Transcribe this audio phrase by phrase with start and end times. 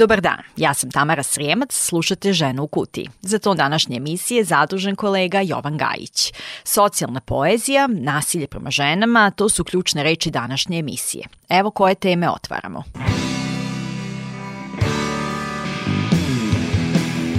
[0.00, 3.08] Dobar dan, ja sam Tamara Srijemac, slušate Ženu u kutiji.
[3.22, 6.32] Za to današnje emisije je zadužen kolega Jovan Gajić.
[6.64, 11.24] Socijalna poezija, nasilje prema ženama, to su ključne reči današnje emisije.
[11.48, 12.82] Evo koje teme otvaramo.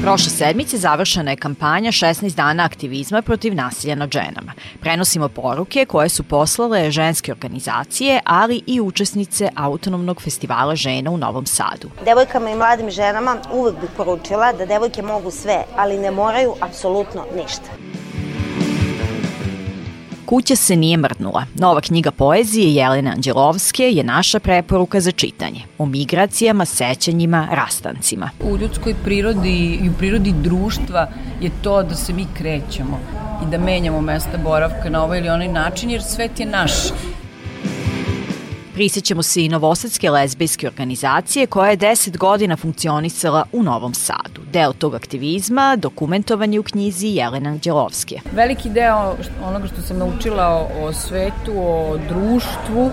[0.04, 4.54] Prošle sedmice završena je kampanja 16 dana aktivizma protiv nasilja nad ženama.
[4.80, 11.46] Prenosimo poruke koje su poslale ženske organizacije, ali i učesnice Autonomnog festivala žena u Novom
[11.46, 11.90] Sadu.
[12.06, 17.26] Devojkama i mladim ženama uvek bih poručila da devojke mogu sve, ali ne moraju apsolutno
[17.36, 17.70] ništa.
[20.32, 21.46] Kuća se nije mrnula.
[21.56, 25.62] Nova knjiga poezije Jelene Anđelovske je naša preporuka za čitanje.
[25.78, 28.30] O migracijama, sećanjima, rastancima.
[28.44, 31.10] U ljudskoj prirodi i u prirodi društva
[31.42, 33.00] je to da se mi krećemo
[33.44, 36.72] i da menjamo mesta boravka na ovaj ili onaj način, jer svet je naš.
[38.82, 44.42] Prisećamo se i Novosadske lezbijske organizacije koja je 10 godina funkcionisala u Novom Sadu.
[44.54, 48.20] Deo tog aktivizma dokumentovan je u knjizi Jelena Anđelovske.
[48.36, 52.92] Veliki deo onoga što sam naučila o, o svetu, o društvu,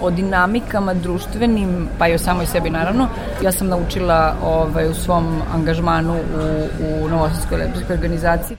[0.00, 3.08] o dinamikama društvenim, pa i o samoj sebi naravno,
[3.42, 8.56] ja sam naučila ovaj, u svom angažmanu u, u Novosadskoj lezbijskoj organizaciji.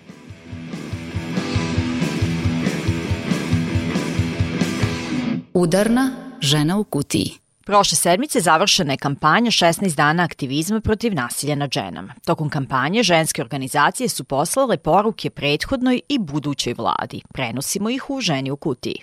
[5.54, 7.32] Udarna Žena u kutiji.
[7.66, 12.14] Prošle sedmice završena je kampanja 16 dana aktivizma protiv nasilja nad ženama.
[12.26, 17.22] Tokom kampanje ženske organizacije su poslale poruke prethodnoj i budućoj vladi.
[17.34, 18.96] Prenosimo ih u Ženi u kutiji.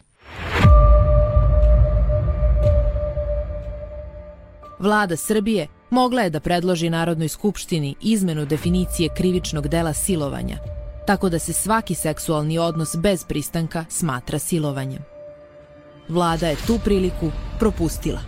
[4.78, 10.56] Vlada Srbije mogla je da predloži Narodnoj skupštini izmenu definicije krivičnog dela silovanja,
[11.06, 15.15] tako da se svaki seksualni odnos bez pristanka smatra silovanjem.
[16.08, 18.20] Vlada je tu priliku propustila.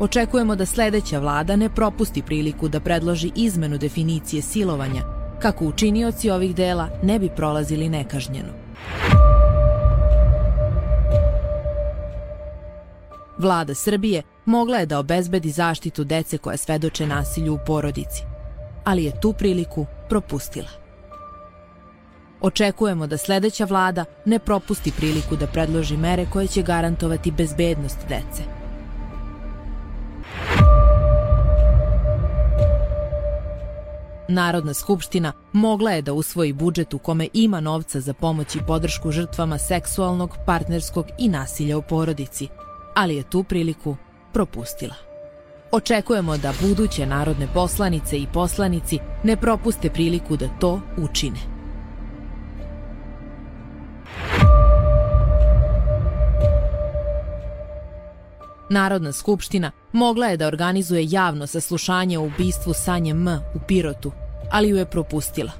[0.00, 5.02] Očekujemo da sledeća vlada ne propusti priliku da predloži izmenu definicije silovanja,
[5.38, 8.48] kako učinioci ovih dela ne bi prolazili nekažnjeno.
[13.38, 18.22] Vlada Srbije mogla je da obezbedi zaštitu dece koja svedoče nasilju u porodici,
[18.84, 20.83] ali je tu priliku propustila.
[22.44, 28.42] Očekujemo da sledeća vlada ne propusti priliku da predloži mere koje će garantovati bezbednost dece.
[34.28, 39.12] Narodna skupština mogla je da usvoji budžet u kome ima novca za pomoć i podršku
[39.12, 42.48] žrtvama seksualnog, partnerskog i nasilja u porodici,
[42.94, 43.96] ali je tu priliku
[44.32, 44.94] propustila.
[45.72, 51.53] Očekujemo da buduće narodne poslanice i poslanici ne propuste priliku da to učine.
[58.74, 64.12] Narodna skupština mogla je da organizuje javno saslušanje o ubistvu Sanje M u Pirotu,
[64.50, 65.52] ali ju je propustila.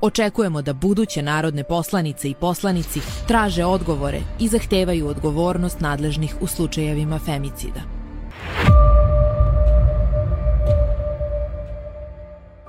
[0.00, 7.18] Očekujemo da buduće narodne poslanice i poslanici traže odgovore i zahtevaju odgovornost nadležnih u slučajevima
[7.18, 7.80] femicida.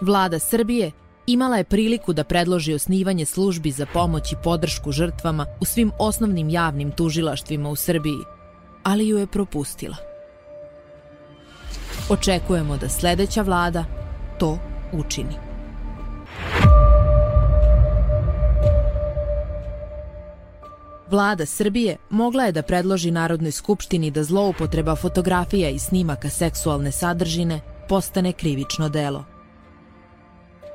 [0.02, 0.92] Vlada Srbije
[1.28, 6.50] imala je priliku da predloži osnivanje službi za pomoć i podršku žrtvama u svim osnovnim
[6.50, 8.41] javnim tužilaštvima u Srbiji,
[8.84, 9.96] ali ju je propustila.
[12.10, 13.86] Očekujemo da sledeća vlada
[14.40, 14.58] to
[14.92, 15.52] učini.
[21.12, 27.60] Vlada Srbije mogla je da predloži Narodnoj skupštini da zloupotreba fotografija i snimaka seksualne sadržine
[27.90, 29.26] postane krivično delo.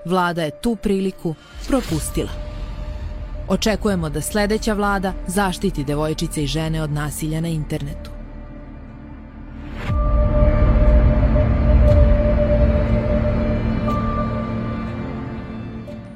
[0.06, 1.34] Vlada je tu priliku
[1.68, 2.55] propustila.
[3.48, 8.15] Očekujemo da sledeća vlada zaštiti devojčice i žene od nasilja na internetu.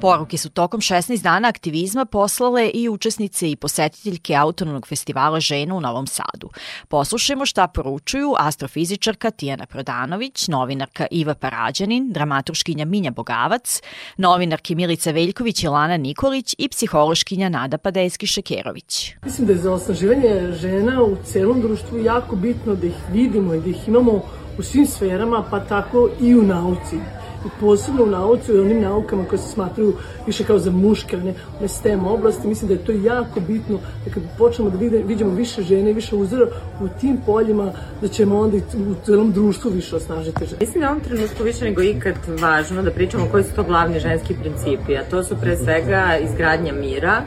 [0.01, 5.81] Poruke su tokom 16 dana aktivizma poslale i učesnice i posetiteljke Autonomnog festivala žena u
[5.81, 6.49] Novom Sadu.
[6.87, 13.81] Poslušajmo šta poručuju astrofizičarka Tijana Prodanović, novinarka Iva Parađanin, dramaturškinja Minja Bogavac,
[14.17, 19.13] novinarki Milica Veljković i Lana Nikolić i psihološkinja Nada Padejski-Šekerović.
[19.25, 23.61] Mislim da je za osnaživanje žena u celom društvu jako bitno da ih vidimo i
[23.61, 24.21] da ih imamo
[24.57, 27.20] u svim sferama, pa tako i u nauci
[27.59, 29.93] posebno u nauci i onim naukama koje se smatruju
[30.27, 34.13] više kao za muške, ne, ne STEM oblasti, mislim da je to jako bitno da
[34.13, 36.45] kad počnemo da vide, vidimo više žene i više uzora
[36.81, 37.71] u tim poljima,
[38.01, 38.61] da ćemo onda i
[38.91, 40.57] u celom društvu više osnažiti žene.
[40.59, 43.99] Mislim da je ovom trenutku više nego ikad važno da pričamo koji su to glavni
[43.99, 47.21] ženski principi, a to su pre svega izgradnja mira,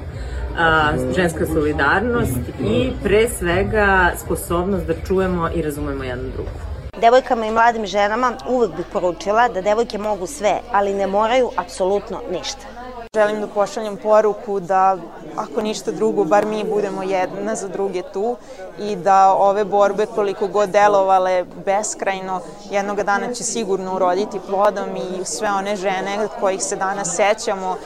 [0.58, 6.63] a, ženska solidarnost i pre svega sposobnost da čujemo i razumemo jednu drugu.
[7.04, 12.20] Devojkama i mladim ženama uvek bih poručila da devojke mogu sve, ali ne moraju apsolutno
[12.30, 12.66] ništa.
[13.14, 14.96] Želim da pošaljem poruku da
[15.36, 18.36] ako ništa drugo, bar mi budemo jedna za druge tu
[18.78, 22.40] i da ove borbe koliko god delovale beskrajno,
[22.70, 27.76] jednog dana će sigurno uroditi plodom i sve one žene kojih se danas sećamo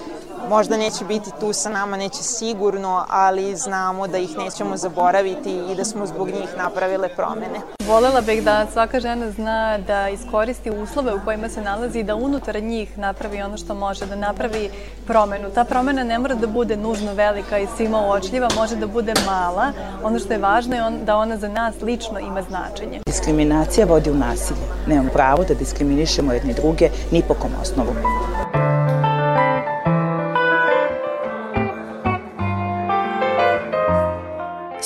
[0.48, 5.74] možda neće biti tu sa nama, neće sigurno, ali znamo da ih nećemo zaboraviti i
[5.74, 7.60] da smo zbog njih napravile promene.
[7.86, 12.14] Volela bih da svaka žena zna da iskoristi uslove u kojima se nalazi i da
[12.14, 14.70] unutar njih napravi ono što može, da napravi
[15.06, 15.50] promenu.
[15.54, 19.72] Ta promena ne mora da bude nužno velika i svima uočljiva, može da bude mala.
[20.02, 23.00] Ono što je važno je on, da ona za nas lično ima značenje.
[23.06, 24.60] Diskriminacija vodi u nasilje.
[24.86, 27.90] Nemamo pravo da diskriminišemo jedni druge ni po kom osnovu.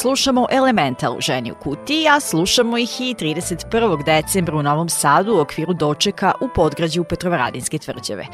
[0.02, 4.04] Slušamo Elemental ženi u kutiji, a slušamo ih i 31.
[4.04, 8.26] decembra u Novom Sadu u okviru dočeka u podgrađu Petrovaradinske tvrđave.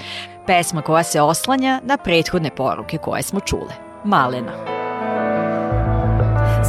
[0.46, 3.72] Pesma koja se oslanja na prethodne poruke koje smo čule.
[4.04, 4.52] Malena.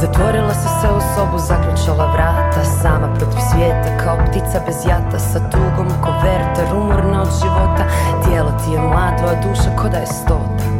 [0.00, 5.50] Zatvorila se se u sobu, zaključala vrata Sama protiv svijeta, kao ptica bez jata Sa
[5.50, 7.84] tugom ko verta, rumorna od života
[8.24, 10.79] Tijelo ti je mlado, a duša ko da je stota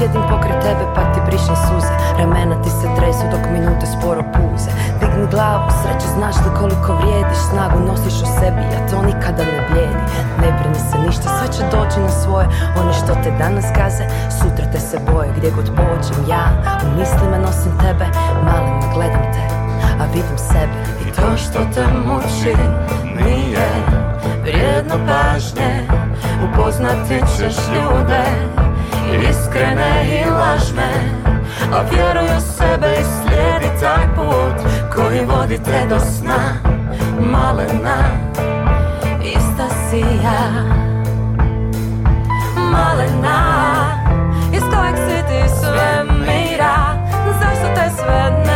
[0.00, 1.92] Sjedim pokraj tebe pa ti brišem suze.
[2.18, 4.70] Ramena ti se tresu dok minute sporo puze.
[5.00, 7.40] Digni glavu, sreće znaš li koliko vrijediš?
[7.50, 10.04] Snagu nosiš u sebi, a to nikada ne blijedi.
[10.42, 12.46] Ne brini se ništa, sve će doći na svoje.
[12.80, 14.04] Oni što te danas gaze,
[14.38, 15.28] sutra te se boje.
[15.36, 16.44] Gdje god pođem ja,
[16.84, 18.06] u mislima nosim tebe
[18.46, 19.44] Malima gledam te,
[20.00, 20.76] a vidim sebe.
[21.04, 22.54] I to što te muči
[23.24, 23.68] nije
[24.42, 25.70] vrijedno pažnje.
[26.44, 28.24] Upoznati ćeš ljude
[29.14, 30.92] iskrene i lažne
[31.72, 36.70] A vjeruj u sebe i slijedi taj put Koji vodi te do sna
[37.20, 37.98] Malena,
[39.24, 40.64] ista si ja.
[42.56, 43.40] Malena,
[44.52, 46.76] iz kojeg si ti sve mira
[47.40, 48.49] Zašto te sve nervira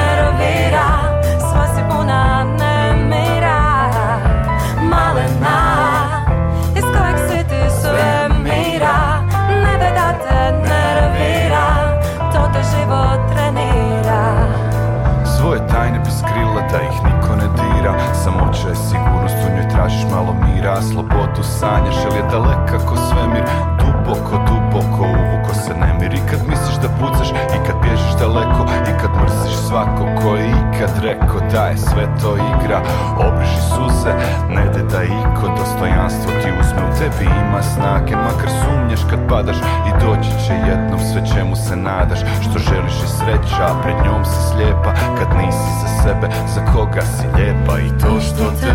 [21.35, 23.45] Slobodu sanjaš, jel je daleka ko svemir?
[23.79, 26.15] Duboko, duboko uvuko se nemir.
[26.15, 30.47] I kad misliš da pucaš, i kad bježiš daleko I kad mrsiš svako ko je
[30.47, 32.79] ikad rekao Da je sve to igra.
[33.27, 34.13] Obriši suze,
[34.49, 36.81] ne de da iko Dostojanstvo ti uzme.
[36.89, 39.57] U tebi ima snage Makar sumnjaš kad padaš.
[39.89, 42.21] I doći će jednom sve čemu se nadaš.
[42.45, 44.91] Što želiš je sreća, a pred njom si slijepa.
[45.19, 47.75] Kad nisi za sebe, za koga si lijepa?
[47.79, 48.73] I to što te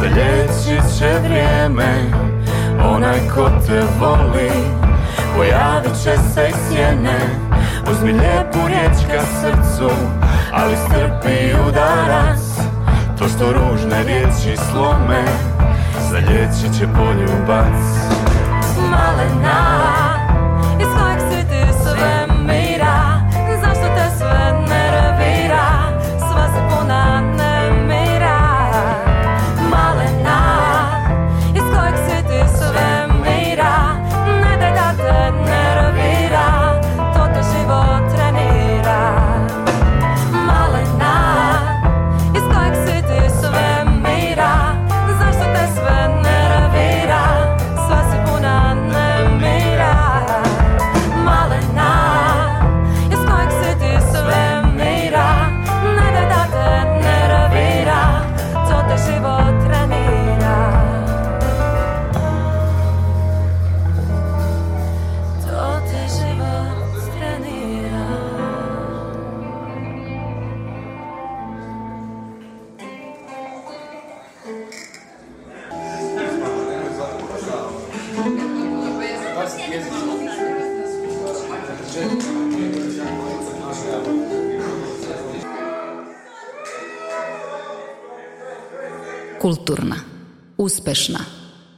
[0.00, 1.94] Zalječit će vrijeme
[2.84, 4.50] Onaj ko te voli
[5.36, 7.18] Pojavit će se i sjene.
[7.90, 9.90] Uzmi lijepu riječ ka srcu
[10.52, 12.40] Ali strpi udarac.
[13.18, 15.24] To što ružne riječi slome
[16.10, 17.80] Zalječit će poljubac
[18.90, 19.99] Malena
[90.70, 91.18] Uspešna.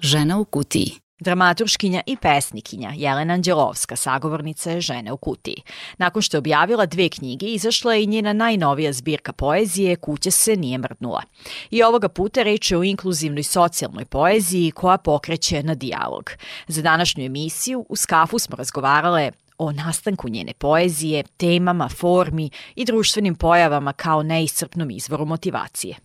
[0.00, 0.92] Žena u kutiji.
[1.20, 5.62] Dramaturškinja i pesnikinja Jelena Anđelovska, sagovornica je Žene u kutiji.
[5.98, 10.56] Nakon što je objavila dve knjige, izašla je i njena najnovija zbirka poezije Kuća se
[10.56, 11.22] nije mrdnula.
[11.70, 16.30] I ovoga puta reč je o inkluzivnoj socijalnoj poeziji koja pokreće na dijalog.
[16.68, 23.34] Za današnju emisiju u Skafu smo razgovarale o nastanku njene poezije, temama, formi i društvenim
[23.34, 25.96] pojavama kao neiscrpnom izvoru motivacije.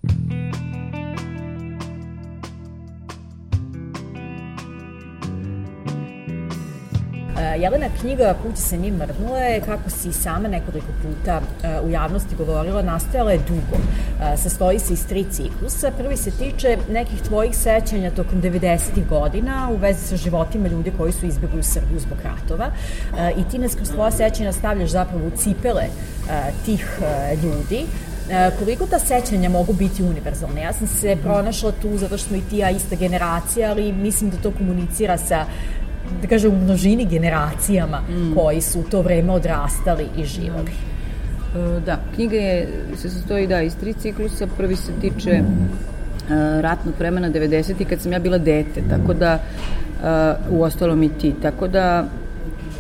[7.38, 12.36] Jelena knjiga Kuća se nije mrnula je, kako si sama nekoliko puta e, u javnosti
[12.36, 13.77] govorila, nastajala je dugo.
[14.34, 15.91] E, sastoji se iz tri ciklusa.
[15.98, 18.79] Prvi se tiče nekih tvojih sećanja tokom 90.
[19.10, 22.72] godina u vezi sa životima ljudi koji su izbjegli u Srbiju zbog ratova.
[23.38, 25.84] I ti nas kroz tvoja sećanja stavljaš zapravo u cipele
[26.65, 27.00] tih
[27.44, 27.86] ljudi
[28.60, 30.62] koliko ta sećanja mogu biti univerzalne?
[30.62, 34.29] Ja sam se pronašla tu zato što smo i ti ja ista generacija, ali mislim
[34.29, 35.46] da to komunicira sa
[36.21, 38.35] da kažem, u množini generacijama mm.
[38.35, 40.71] koji su u to vreme odrastali i živali.
[41.55, 44.47] E, da, knjiga je, se sastoji da, iz tri ciklusa.
[44.57, 47.85] Prvi se tiče uh, ratnog vremena 90.
[47.89, 49.39] kad sam ja bila dete, tako da
[50.49, 51.33] uh, u ostalom i ti.
[51.41, 52.05] Tako da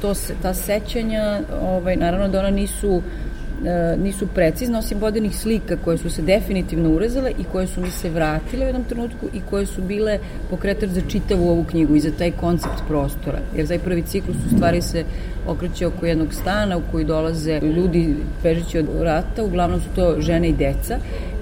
[0.01, 3.26] to se, ta sećanja, ovaj, naravno da ona nisu E,
[3.97, 8.09] nisu precizne, osim vodenih slika koje su se definitivno urezale i koje su mi se
[8.09, 12.11] vratile u jednom trenutku i koje su bile pokretač za čitavu ovu knjigu i za
[12.11, 13.39] taj koncept prostora.
[13.55, 15.03] Jer taj prvi ciklus u stvari se
[15.47, 20.49] okreće oko jednog stana u koji dolaze ljudi bežeći od rata, uglavnom su to žene
[20.49, 20.99] i deca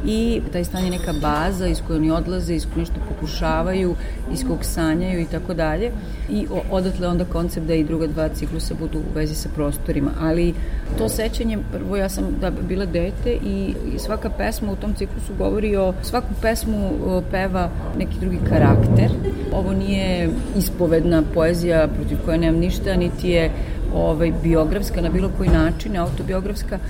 [0.07, 3.95] i taj stan je neka baza iz koje oni odlaze, iz koje nešto pokušavaju,
[4.33, 5.91] iz kog sanjaju i tako dalje.
[6.29, 10.11] I odatle onda koncept da i druga dva ciklusa budu u vezi sa prostorima.
[10.21, 10.53] Ali
[10.97, 15.75] to sećanje, prvo ja sam da bila dete i svaka pesma u tom ciklusu govori
[15.75, 16.91] o, svaku pesmu
[17.31, 19.09] peva neki drugi karakter.
[19.53, 23.51] Ovo nije ispovedna poezija protiv koje nemam ništa, niti je
[23.95, 26.81] ovaj, biografska na bilo koji način, autobiografska, e,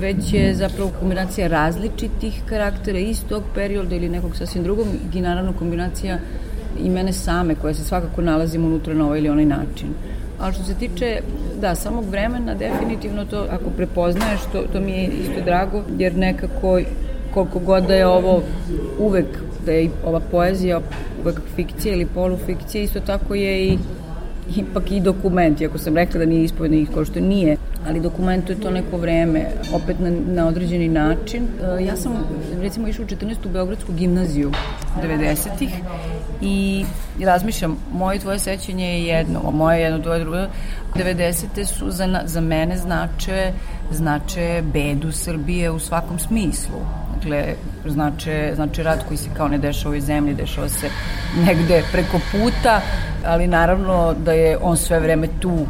[0.00, 5.52] već je zapravo kombinacija različitih karaktera iz tog perioda ili nekog sasvim drugog i naravno
[5.52, 6.18] kombinacija
[6.84, 9.88] i mene same koja se svakako nalazim unutra na ovaj ili onaj način.
[10.40, 11.20] Ali što se tiče,
[11.60, 16.80] da, samog vremena, definitivno to, ako prepoznaješ, to, to mi je isto drago, jer nekako,
[17.34, 18.42] koliko god da je ovo
[18.98, 19.26] uvek,
[19.66, 20.80] da je ova poezija
[21.22, 23.78] uvek fikcija ili polufikcija, isto tako je i
[24.56, 28.70] ipak i dokument, iako sam rekla da nije ispovedni kao što nije, ali dokumentuje to
[28.70, 31.42] neko vreme, opet na, na određeni način.
[31.42, 32.12] E, ja sam,
[32.60, 33.46] recimo, išla u 14.
[33.46, 34.52] u Beogradsku gimnaziju
[35.02, 35.70] 90-ih
[36.42, 36.84] i
[37.20, 40.36] razmišljam, moje tvoje sećanje je jedno, a moje jedno, tvoje drugo.
[40.94, 41.64] 90.
[41.64, 43.52] su za, za mene znače,
[43.90, 46.80] znače bedu Srbije u svakom smislu
[47.20, 47.54] Dakle,
[47.86, 50.90] znači, znači rad koji se kao ne dešava u ovoj zemlji, dešava se
[51.46, 52.80] negde preko puta,
[53.26, 55.66] ali naravno da je on sve vreme tu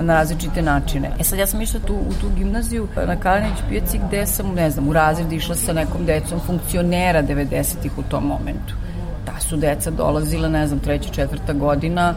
[0.00, 1.10] na različite načine.
[1.20, 4.70] E sad ja sam išla tu, u tu gimnaziju na Kalinić pijaci gde sam, ne
[4.70, 8.74] znam, u razred išla sa nekom decom funkcionera 90-ih u tom momentu.
[9.24, 12.14] Ta su deca dolazila, ne znam, treća, četvrta godina,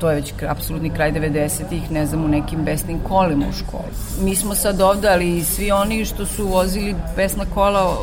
[0.00, 3.92] to je već apsolutni kraj 90-ih, ne znam, u nekim besnim kolima u školi.
[4.20, 7.96] Mi smo sad ovde, ali svi oni što su vozili besna kola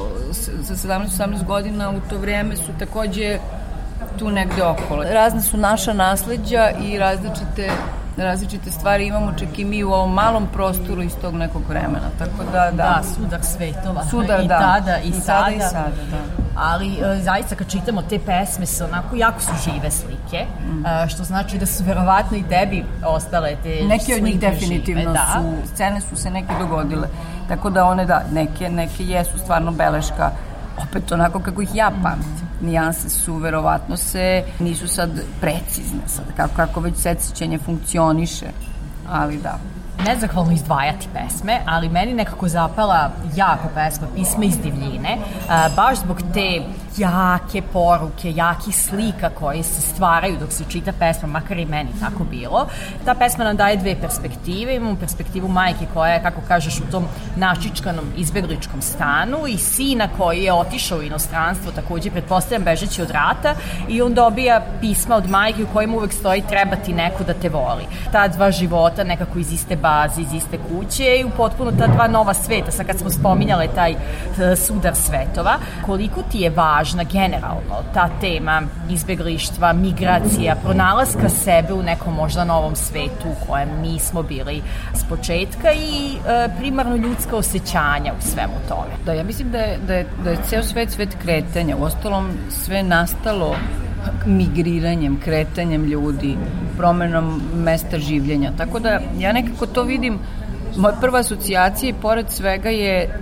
[0.63, 3.37] sa 17-18 godina u to vreme su takođe
[4.19, 5.03] tu negde okolo.
[5.03, 7.69] Razne su naša nasledđa i različite
[8.17, 12.09] različite stvari imamo čak i mi u ovom malom prostoru iz tog nekog vremena.
[12.19, 12.71] Tako da, da.
[12.71, 14.03] Da, sudar svetova.
[14.09, 14.59] Sudar, I da.
[14.59, 15.43] tada i, I sada.
[15.43, 19.51] tada i sada, da ali e, zaista kad čitamo te pesme su onako jako su
[19.63, 20.85] žive slike, mm.
[20.85, 25.13] e, što znači da su verovatno i tebi ostale te Neke od njih definitivno žive,
[25.13, 25.41] da.
[25.41, 27.07] su, scene su se neke dogodile,
[27.47, 30.31] tako da one da, neke, neke jesu stvarno beleška,
[30.77, 32.47] opet onako kako ih ja pamtim.
[32.61, 35.09] Nijanse su verovatno se, nisu sad
[35.41, 38.45] precizne sad, kako, kako već sećanje funkcioniše,
[39.09, 39.57] ali da
[40.05, 45.17] nezahvalno izdvajati pesme, ali meni nekako zapala jako pesma Pisma iz divljine,
[45.75, 46.61] baš zbog te
[46.97, 52.23] jake poruke, jakih slika koje se stvaraju dok se čita pesma, makar i meni tako
[52.23, 52.67] bilo.
[53.05, 54.75] Ta pesma nam daje dve perspektive.
[54.75, 60.43] Imamo perspektivu majke koja je, kako kažeš, u tom načičkanom izbegličkom stanu i sina koji
[60.43, 63.55] je otišao u inostranstvo, takođe, pretpostavljam, bežeći od rata
[63.89, 67.49] i on dobija pisma od majke u kojima uvek stoji treba ti neko da te
[67.49, 67.83] voli.
[68.11, 72.08] Ta dva života nekako iz iste baze, iz iste kuće i u potpuno ta dva
[72.08, 72.72] nova sveta.
[72.72, 73.98] Sad kad smo spominjale taj uh,
[74.65, 82.13] sudar svetova, koliko ti je važna generalno ta tema izbeglištva, migracija, pronalaska sebe u nekom
[82.13, 84.62] možda novom svetu u kojem nismo bili
[84.94, 88.94] s početka i e, primarno ljudska osjećanja u svemu tome.
[89.06, 92.32] Da, ja mislim da je, da je, da je ceo svet svet kretanja, u ostalom
[92.50, 93.56] sve nastalo
[94.25, 96.35] migriranjem, kretanjem ljudi,
[96.77, 98.51] promenom mesta življenja.
[98.57, 100.19] Tako da ja nekako to vidim,
[100.77, 103.19] moja prva asocijacija i pored svega je,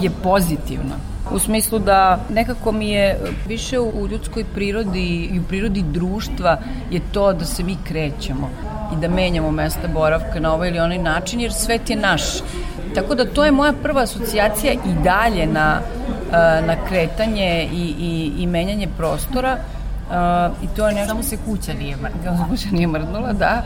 [0.00, 0.96] je pozitivna.
[1.32, 6.58] U smislu da nekako mi je više u ljudskoj prirodi i u prirodi društva
[6.90, 8.50] je to da se mi krećemo
[8.92, 12.22] i da menjamo mesta boravka na ovaj ili onaj način, jer svet je naš.
[12.94, 15.80] Tako da to je moja prva asocijacija i dalje na,
[16.66, 19.58] na kretanje i, i, i menjanje prostora.
[20.06, 21.08] Uh, I to je nešto...
[21.08, 21.96] Samo se kuća nije
[22.48, 23.62] kuća nije mrdnula, da.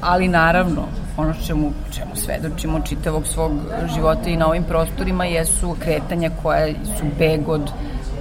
[0.00, 0.82] Ali naravno,
[1.16, 3.52] ono čemu, čemu svedočimo čitavog svog
[3.94, 6.66] života i na ovim prostorima jesu kretanja koja
[6.98, 7.70] su beg od,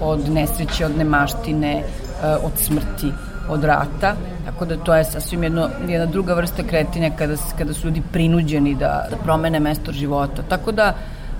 [0.01, 3.11] od nesreće, od nemaštine, uh, od smrti,
[3.49, 4.15] od rata.
[4.45, 8.75] Tako da to je sasvim jedno, jedna druga vrsta kretanja kada, kada su ljudi prinuđeni
[8.75, 10.41] da, da promene mesto života.
[10.49, 10.93] Tako da,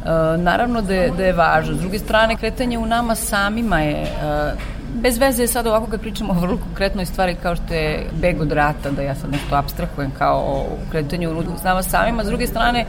[0.04, 0.10] Uh,
[0.42, 1.76] naravno da je, da je važno.
[1.76, 4.60] S druge strane, kretanje u nama samima je uh,
[4.94, 8.42] bez veze je sad ovako kad pričamo o vrlo konkretnoj stvari kao što je beg
[8.42, 12.24] od rata, da ja sad nešto abstrahujem kao o kretanju s nama samima.
[12.24, 12.86] S druge strane,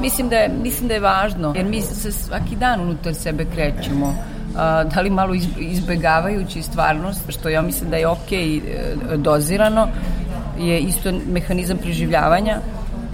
[0.00, 4.14] mislim da je, mislim da je važno, jer mi se svaki dan unutar sebe krećemo
[4.94, 8.60] da li malo izbegavajući stvarnost, što ja mislim da je ok e,
[9.16, 9.88] dozirano,
[10.58, 12.58] je isto mehanizam preživljavanja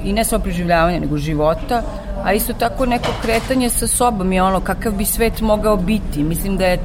[0.04, 1.82] i ne samo preživljavanja, nego života,
[2.24, 6.22] a isto tako neko kretanje sa sobom je ono kakav bi svet mogao biti.
[6.22, 6.78] Mislim da je,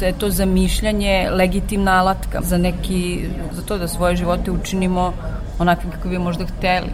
[0.00, 5.12] da je to zamišljanje legitimna alatka za neki, za to da svoje živote učinimo
[5.58, 6.90] onakvim kako bi možda hteli.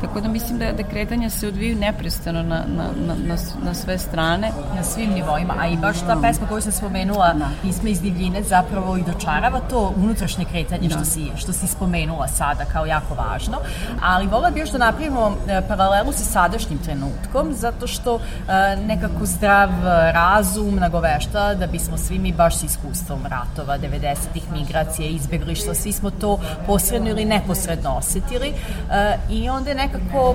[0.00, 3.98] Tako da mislim da, da kretanja se odviju neprestano na, na, na, na, na sve
[3.98, 4.50] strane.
[4.76, 7.48] Na svim nivoima, a i baš ta pesma koju sam spomenula, da.
[7.62, 10.94] Pisma iz divljine, zapravo i dočarava to unutrašnje kretanje da.
[10.94, 13.58] što, si, što si spomenula sada kao jako važno.
[14.02, 19.26] Ali vola bi još da napravimo e, paralelu sa sadašnjim trenutkom, zato što e, nekako
[19.26, 19.70] zdrav
[20.12, 26.10] razum nagovešta da bismo svi mi baš s iskustvom ratova, 90-ih migracije, izbeglištva, svi smo
[26.10, 30.34] to posredno ili neposredno osetili e, i onda je nekako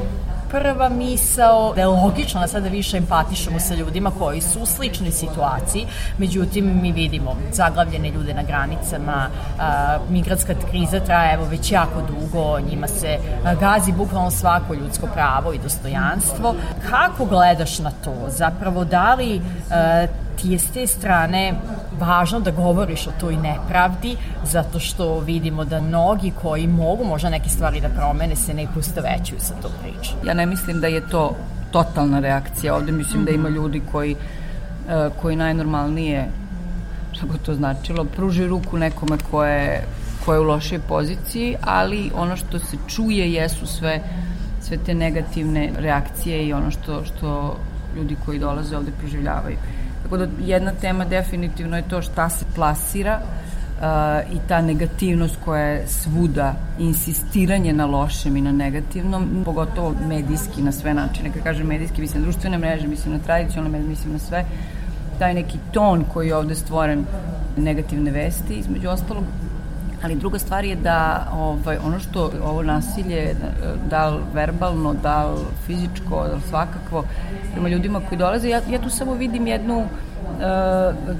[0.51, 5.11] prva misao da je logično da sada više empatišemo sa ljudima koji su u sličnoj
[5.11, 5.85] situaciji,
[6.17, 12.59] međutim mi vidimo zaglavljene ljude na granicama, a, migratska kriza traje evo već jako dugo,
[12.59, 16.55] njima se a, gazi bukvalno svako ljudsko pravo i dostojanstvo.
[16.89, 18.13] Kako gledaš na to?
[18.27, 19.41] Zapravo da li
[19.71, 20.05] a,
[20.41, 21.53] ti je s te strane
[21.99, 27.49] važno da govoriš o toj nepravdi, zato što vidimo da mnogi koji mogu možda neke
[27.49, 30.17] stvari da promene se ne postovećuju sa tom pričom.
[30.25, 31.35] Ja ne mislim da je to
[31.71, 32.75] totalna reakcija.
[32.75, 33.29] Ovde mislim mm -hmm.
[33.29, 36.27] da ima ljudi koji, uh, koji najnormalnije,
[37.11, 39.83] što to značilo, pruži ruku nekome ko je,
[40.25, 44.01] ko je u lošoj poziciji, ali ono što se čuje jesu sve,
[44.61, 47.57] sve te negativne reakcije i ono što, što
[47.95, 49.57] ljudi koji dolaze ovde proživljavaju.
[50.05, 55.61] Tako da jedna tema definitivno je to šta se plasira uh, i ta negativnost koja
[55.61, 61.31] je svuda, insistiranje na lošem i na negativnom, pogotovo medijski na sve načine.
[61.33, 64.45] Kad kažem medijski, mislim na društvene mreže, mislim na tradicionalne mreže, mislim na sve.
[65.19, 67.05] Taj neki ton koji je ovde stvoren
[67.57, 69.23] negativne vesti, između ostalog,
[70.05, 73.35] ali druga stvar je da ovaj, ono što ovo nasilje,
[73.89, 77.03] da li verbalno, da li fizičko, da li svakakvo,
[77.51, 79.87] prema ljudima koji dolaze, ja, ja tu samo vidim jednu uh,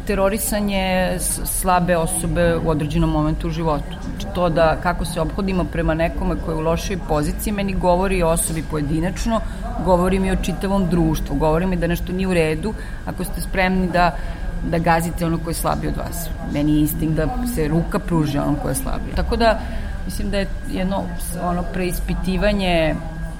[0.08, 3.98] terorisanje slabe osobe u određenom momentu u životu.
[4.10, 8.24] Znači to da kako se obhodimo prema nekome koji je u lošoj poziciji meni govori
[8.24, 9.42] o osobi pojedinačno,
[9.86, 12.74] govori mi o čitavom društvu, govori mi da nešto nije u redu
[13.06, 14.16] ako ste spremni da
[14.64, 16.28] da gazite ono ko je slabiji od vas.
[16.54, 19.16] Meni je instinkt da se ruka pruži onom ko je slabiji.
[19.16, 19.60] Tako da,
[20.06, 21.04] mislim da je jedno
[21.44, 22.96] ono preispitivanje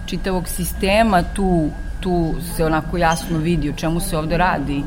[0.06, 4.84] čitavog sistema tu, tu se onako jasno vidi o čemu se ovde radi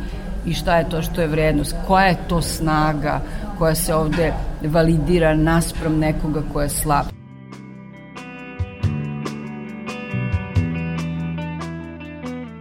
[0.46, 3.20] i šta je to što je vrednost, koja je to snaga
[3.58, 7.06] koja se ovde validira naspram nekoga ko je slab.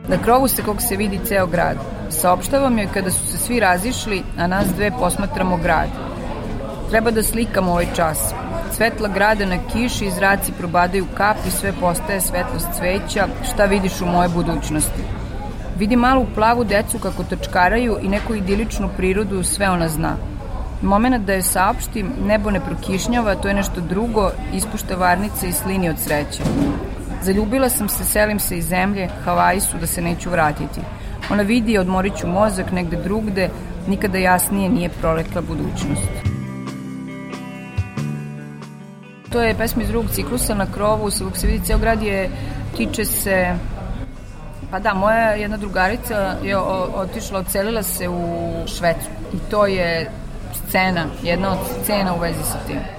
[0.07, 1.96] Na krovu se kog se vidi ceo grad.
[2.21, 5.89] Saopštavam joj kada su se svi razišli, a nas dve posmatramo grad.
[6.89, 8.33] Treba da slikamo ovaj čas.
[8.71, 13.27] Svetla grada na kiši, zraci probadaju kap i sve postaje svetlost cveća.
[13.51, 15.01] Šta vidiš u moje budućnosti?
[15.77, 20.15] Vidi malu plavu decu kako točkaraju i neku idiličnu prirodu, sve ona zna.
[20.81, 25.89] Moment da je saopštim, nebo ne prokišnjava, to je nešto drugo, ispušta varnice i slini
[25.89, 26.43] od sreće.
[27.21, 30.81] Zaljubila sam se, selim se iz zemlje, Havaji su da se neću vratiti.
[31.31, 33.49] Ona vidi odmorit ću mozak negde drugde,
[33.87, 36.09] nikada jasnije nije proletla budućnost.
[39.31, 42.29] To je pesma iz drugog ciklusa na krovu, sa se vidi ceo grad je,
[42.77, 43.55] tiče se
[44.71, 46.57] Pa da, moja jedna drugarica je
[46.95, 50.11] otišla, ocelila se u Švedsku i to je
[50.53, 52.96] scena, jedna od scena u vezi sa tim.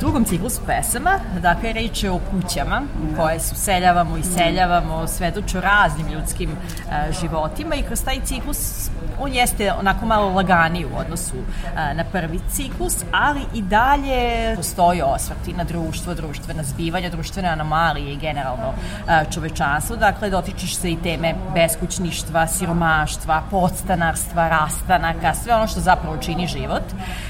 [0.00, 2.82] Drugom ciklusu pesama, dakle, reč je o kućama
[3.16, 9.32] koje su seljavamo i seljavamo, svedoču raznim ljudskim uh, životima i kroz taj ciklus on
[9.34, 15.52] jeste onako malo laganiji u odnosu uh, na prvi ciklus, ali i dalje postoji osvrti
[15.52, 19.96] na društvo, društvena zbivanja, društvene anomalije i generalno uh, čovečanstvo.
[19.96, 26.82] Dakle, dotičeš se i teme beskućništva, siromaštva, podstanarstva, rastanaka, sve ono što zapravo čini život.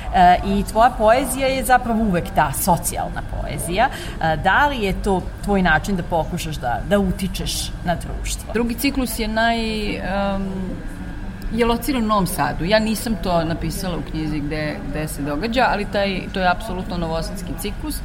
[0.08, 3.88] Uh, I tvoja poezija je zapravo uvek ta socijalna poezija.
[4.44, 8.52] Da li je to tvoj način da pokušaš da, da utičeš na društvo?
[8.52, 9.58] Drugi ciklus je naj...
[9.96, 10.44] Um,
[11.52, 12.64] je lociran u Novom Sadu.
[12.64, 16.96] Ja nisam to napisala u knjizi gde, gde se događa, ali taj, to je apsolutno
[16.96, 18.00] novosadski ciklus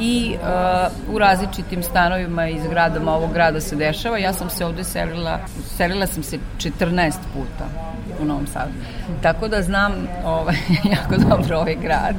[0.00, 4.18] i uh, u različitim stanovima i zgradama ovog grada se dešava.
[4.18, 5.38] Ja sam se ovde selila,
[5.76, 7.64] selila sam se 14 puta
[8.20, 8.72] u Novom Sadu.
[9.22, 9.92] Tako da znam
[10.24, 10.56] ovaj,
[10.94, 12.16] jako dobro ovaj grad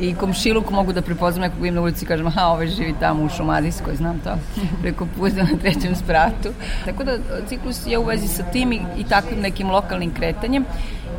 [0.00, 3.24] i komšiluk mogu da prepoznam nekog im na ulici i kažem, aha, ovaj živi tamo
[3.24, 4.30] u Šumadijskoj, znam to,
[4.82, 6.48] preko puta na trećem spratu.
[6.84, 7.12] Tako da
[7.48, 10.64] ciklus je u vezi sa tim i, i takvim nekim lokalnim kretanjem.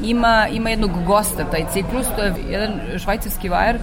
[0.03, 3.77] Ima, ima jednog gosta taj ciklus, to je jedan švajcarski vajar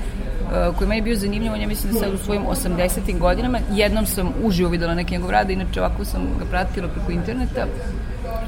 [0.78, 3.18] koji meni bio zanimljiv, on je mislim da sad u svojim 80.
[3.18, 7.66] godinama, jednom sam uživo videla neki njegov rad, inače ovako sam ga pratila preko interneta,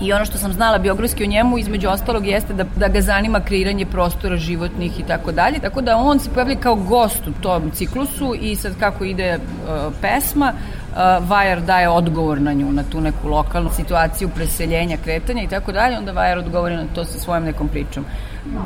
[0.00, 3.40] I ono što sam znala biografski o njemu, između ostalog, jeste da, da ga zanima
[3.40, 5.58] kreiranje prostora životnih i tako dalje.
[5.58, 9.92] Tako da on se pojavlja kao gost u tom ciklusu i sad kako ide uh,
[10.00, 15.48] pesma, uh, Vajar daje odgovor na nju, na tu neku lokalnu situaciju preseljenja, kretanja i
[15.48, 18.04] tako dalje, onda Vajar odgovori na to sa svojom nekom pričom.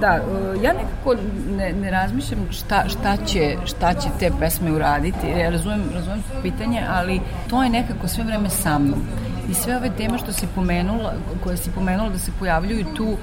[0.00, 1.14] Da, uh, ja nekako
[1.56, 6.84] ne, ne razmišljam šta, šta, će, šta će te pesme uraditi, ja razumem, razumem pitanje,
[6.90, 9.00] ali to je nekako sve vreme sa mnom
[9.48, 11.12] i sve ove teme što si pomenula,
[11.44, 13.16] koje si pomenula da se pojavljuju tu, uh,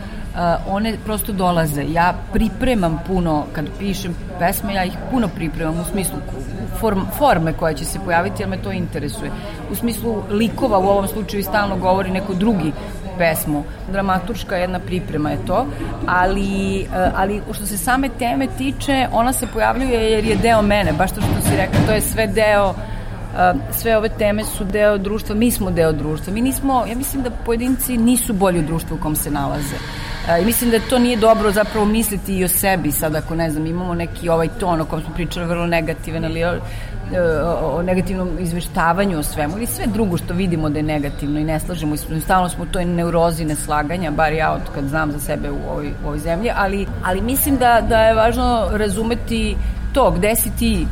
[0.68, 1.84] one prosto dolaze.
[1.90, 6.18] Ja pripremam puno, kad pišem pesme, ja ih puno pripremam u smislu
[6.80, 9.32] form, forme koja će se pojaviti, jer me to interesuje.
[9.72, 12.72] U smislu likova, u ovom slučaju stalno govori neko drugi
[13.18, 13.64] pesmu.
[13.92, 15.66] Dramaturška jedna priprema je to,
[16.08, 20.94] ali, uh, ali što se same teme tiče, ona se pojavljuje jer je deo mene,
[20.94, 22.74] baš to što si rekla, to je sve deo
[23.72, 26.34] sve ove teme su deo društva, mi smo deo društva.
[26.34, 29.76] Mi nismo, ja mislim da pojedinci nisu bolji u društvu u kom se nalaze.
[30.42, 33.66] I mislim da to nije dobro zapravo misliti i o sebi sad ako ne znam
[33.66, 36.60] imamo neki ovaj ton o kom smo pričali vrlo negativan ali o,
[37.62, 41.60] o negativnom izveštavanju o svemu ili sve drugo što vidimo da je negativno i ne
[41.60, 45.52] slažemo i stalno smo u toj neurozi neslaganja bar ja od kad znam za sebe
[45.52, 49.56] u ovoj, u ovoj zemlji ali, ali mislim da, da je važno razumeti
[49.98, 50.88] to gde si ti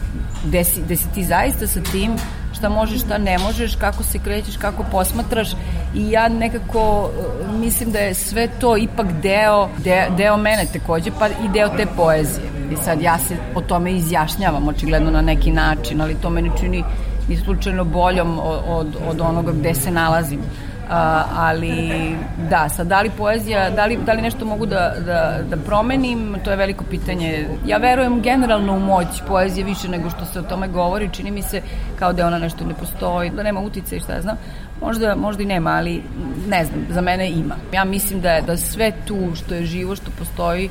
[0.46, 2.12] gde si, gde si ti zaista sa tim
[2.58, 5.52] šta možeš, šta ne možeš, kako se krećeš, kako posmatraš
[5.96, 7.10] i ja nekako
[7.50, 11.70] uh, mislim da je sve to ipak deo, deo, deo mene takođe, pa i deo
[11.78, 12.48] te poezije.
[12.72, 16.84] I sad ja se o tome izjašnjavam očigledno na neki način, ali to meni čini
[17.30, 20.40] ni slučajno boljom od, od, od onoga gde se nalazim.
[20.86, 20.92] Uh,
[21.36, 22.16] ali
[22.50, 26.36] da, sad da li poezija, da li, da li nešto mogu da, da, da promenim,
[26.44, 27.48] to je veliko pitanje.
[27.66, 31.42] Ja verujem generalno u moć poezije više nego što se o tome govori, čini mi
[31.42, 31.62] se
[32.00, 34.38] kao da ona nešto ne postoji, da nema utice i šta ja znam.
[34.82, 36.04] Možda, možda i nema, ali
[36.48, 37.56] ne znam, za mene ima.
[37.74, 40.70] Ja mislim da je da sve tu što je živo, što postoji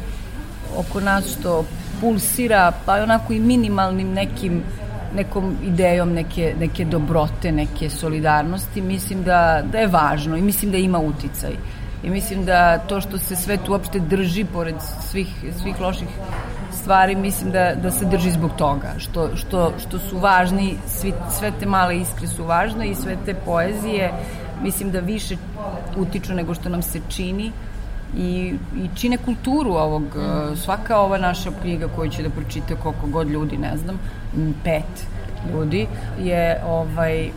[0.76, 1.64] oko nas, što
[2.00, 4.62] pulsira, pa onako i minimalnim nekim
[5.14, 10.78] nekom idejom neke, neke dobrote, neke solidarnosti, mislim da, da je važno i mislim da
[10.78, 11.56] ima uticaj.
[12.04, 14.74] I mislim da to što se sve tu uopšte drži pored
[15.10, 15.28] svih,
[15.62, 16.08] svih loših
[16.72, 21.52] stvari, mislim da, da se drži zbog toga, što, što, što su važni, svi, sve
[21.60, 24.12] te male iskre su važne i sve te poezije,
[24.62, 25.36] mislim da više
[25.96, 27.52] utiču nego što nam se čini
[28.16, 30.56] i, i čine kulturu ovog, mm.
[30.56, 33.98] svaka ova naša knjiga koju će da pročita koliko god ljudi, ne znam,
[34.64, 35.06] pet
[35.52, 35.86] ljudi,
[36.22, 37.30] je ovaj,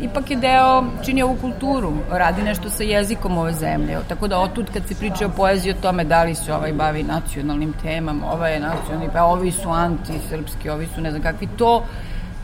[0.00, 3.98] ipak je deo, čini ovu kulturu, radi nešto sa jezikom ove zemlje.
[4.08, 7.02] Tako da otud kad se priča o poeziji o tome da li se ovaj bavi
[7.02, 11.84] nacionalnim temama, ovaj je nacionalni, pa ovi su antisrpski, ovi su ne znam kakvi, to,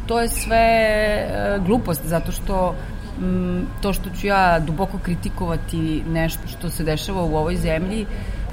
[0.07, 2.75] to je sve e, glupost, zato što
[3.21, 8.07] m, to što ću ja duboko kritikovati nešto što se dešava u ovoj zemlji,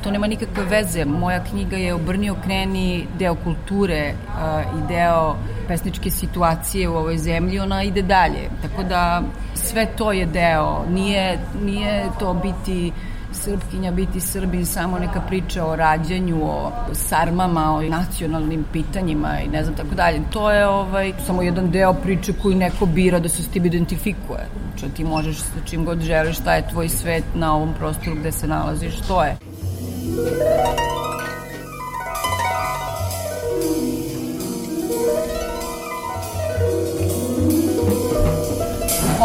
[0.03, 1.05] to nema nikakve veze.
[1.05, 5.35] Moja knjiga je Obrnio kreni deo kulture uh, i deo
[5.67, 8.49] pesničke situacije u ovoj zemlji, ona ide dalje.
[8.61, 9.21] Tako da
[9.53, 12.91] sve to je deo, nije, nije to biti
[13.35, 19.63] srpkinja, biti srbin, samo neka priča o rađanju, o sarmama, o nacionalnim pitanjima i ne
[19.63, 20.21] znam tako dalje.
[20.33, 24.47] To je ovaj, samo jedan deo priče koji neko bira da se s tim identifikuje.
[24.77, 28.31] Znači ti možeš sa čim god želiš, šta je tvoj svet na ovom prostoru gde
[28.31, 29.37] se nalaziš, to je.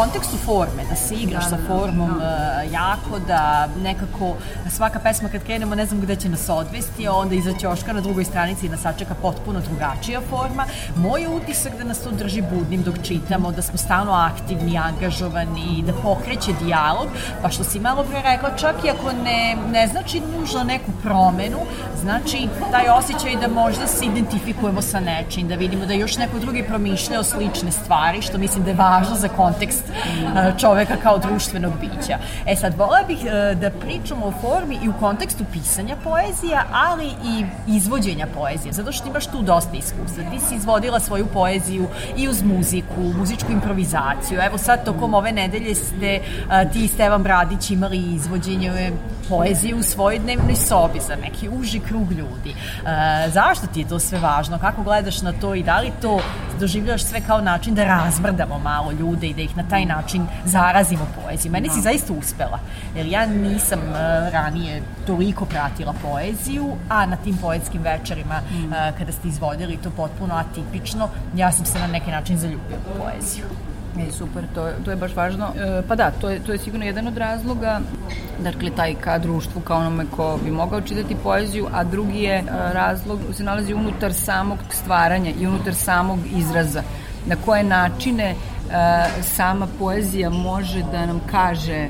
[0.00, 2.62] Kontekstu forme, da se igraš da, sa da, formom da.
[2.66, 4.34] Uh, jako, da nekako
[4.70, 8.00] svaka pesma kad krenemo ne znam gde će nas odvesti, a onda iza ćoška na
[8.00, 10.64] drugoj stranici nas sačeka potpuno drugačija forma.
[10.96, 15.92] Moj utisak da nas to drži budnim dok čitamo, da smo stalno aktivni, angažovani, da
[15.92, 17.08] pokreće dijalog,
[17.42, 21.58] pa što si malo pre rekla, čak i ako ne, ne znači nužno neku promenu,
[22.00, 26.62] znači taj osjećaj da možda se identifikujemo sa nečim, da vidimo da još neko drugi
[26.62, 29.89] promišlja o slične stvari, što mislim da je važno za kontekst
[30.60, 32.18] čoveka kao društvenog bića.
[32.46, 37.06] E sad, volila bih e, da pričamo o formi i u kontekstu pisanja poezija, ali
[37.06, 40.24] i izvođenja poezije, zato što imaš tu dosta iskustva.
[40.30, 44.40] Ti si izvodila svoju poeziju i uz muziku, muzičku improvizaciju.
[44.40, 46.20] Evo sad, tokom ove nedelje ste
[46.72, 48.92] ti i Stevan Bradić imali izvođenje
[49.30, 52.50] poezije u svojoj dnevnoj sobi za neki uži krug ljudi.
[52.50, 54.58] E, zašto ti je to sve važno?
[54.58, 56.20] Kako gledaš na to i da li to
[56.60, 61.06] doživljaš sve kao način da razmrdamo malo ljude i da ih na taj način zarazimo
[61.22, 61.52] poeziju.
[61.52, 61.82] Meni si da.
[61.82, 62.58] zaista uspela,
[62.96, 63.96] jer ja nisam uh,
[64.32, 68.64] ranije toliko pratila poeziju, a na tim poetskim večerima mm.
[68.64, 72.98] uh, kada ste izvodili to potpuno atipično, ja sam se na neki način zaljubila u
[72.98, 73.44] poeziju.
[73.98, 75.52] E, super, to, to je baš važno.
[75.56, 77.80] E, pa da, to je, to je sigurno jedan od razloga,
[78.38, 82.44] dakle, taj ka društvu, kao onome ko bi mogao čitati poeziju, a drugi je e,
[82.72, 86.82] razlog, se nalazi unutar samog stvaranja i unutar samog izraza.
[87.26, 88.34] Na koje načine
[88.70, 91.88] E, sama poezija može da nam kaže e,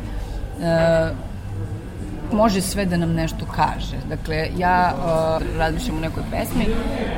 [2.32, 3.96] može sve da nam nešto kaže.
[4.08, 6.66] Dakle, ja uh, razmišljam u nekoj pesmi,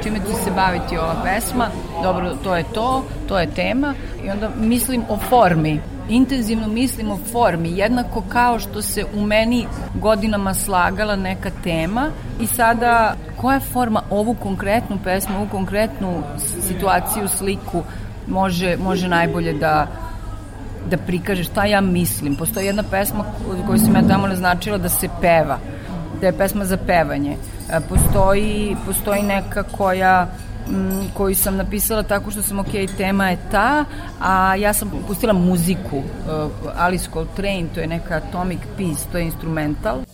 [0.03, 1.69] čime će se baviti ova pesma,
[2.03, 3.95] dobro, to je to, to je tema,
[4.25, 9.67] i onda mislim o formi, intenzivno mislim o formi, jednako kao što se u meni
[9.95, 16.23] godinama slagala neka tema i sada koja forma ovu konkretnu pesmu, ovu konkretnu
[16.61, 17.83] situaciju, sliku
[18.27, 19.87] može, može najbolje da
[20.91, 22.37] da prikaže šta ja mislim.
[22.37, 23.25] Postoji jedna pesma
[23.67, 25.59] koju sam ja tamo naznačila da se peva,
[26.21, 27.37] da je pesma za pevanje.
[27.71, 30.27] E, postoji, postoji neka koja
[30.69, 33.85] m, koju sam napisala tako što sam, ok, tema je ta,
[34.21, 36.05] a ja sam pustila muziku, uh,
[36.77, 40.12] Alice Coltrane, to je neka atomic piece, to je instrumental.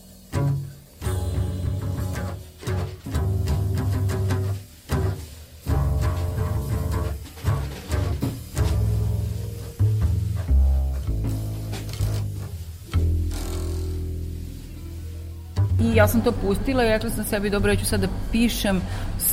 [15.99, 18.81] Ja sam to pustila i rekla sam sebi, dobro, ja ću sad da pišem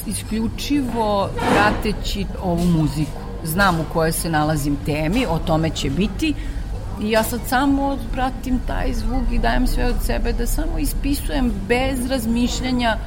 [0.05, 3.21] isključivo prateći ovu muziku.
[3.43, 6.33] Znam u kojoj se nalazim temi, o tome će biti,
[7.01, 11.51] I ja sad samo pratim taj zvuk i dajem sve od sebe da samo ispisujem
[11.67, 12.97] bez razmišljanja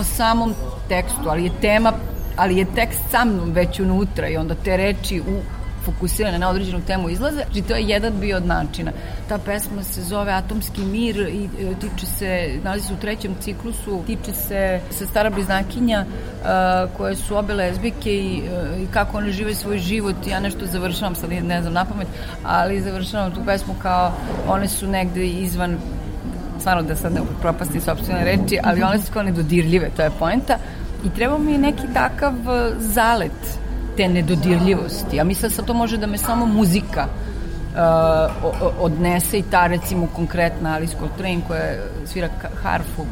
[0.00, 0.54] o samom
[0.88, 1.92] tekstu, ali je tema,
[2.36, 5.57] ali je tekst sa mnom već unutra i onda te reči u
[5.92, 7.42] fokusirane na određenu temu izlaze.
[7.44, 8.92] Znači, to je jedan bio od načina.
[9.28, 14.02] Ta pesma se zove Atomski mir i e, tiče se, nalazi se u trećem ciklusu,
[14.06, 19.30] tiče se se stara bliznakinja uh, koje su obe lezbike i, uh, i kako one
[19.30, 20.16] žive svoj život.
[20.26, 22.08] Ja nešto završavam, sad ne znam na pamet,
[22.44, 24.12] ali završavam tu pesmu kao
[24.48, 25.78] one su negde izvan
[26.58, 30.58] stvarno da sad ne propasti sobstvene reči, ali one su kao nedodirljive, to je poenta.
[31.04, 32.32] I treba mi neki takav
[32.78, 33.58] zalet
[33.98, 35.16] te nedodirljivosti.
[35.16, 40.74] Ja mislim da to može da me samo muzika uh, odnese i ta recimo konkretna
[40.74, 41.62] Alice Coltrane koja
[42.06, 42.28] svira
[42.62, 43.06] harfu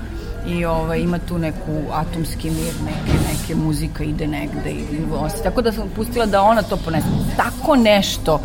[0.46, 5.42] i ovaj, ima tu neku atomski mir, neke, neke muzika ide negde i vosti.
[5.42, 7.06] Tako da sam pustila da ona to ponese.
[7.36, 8.40] Tako nešto uh,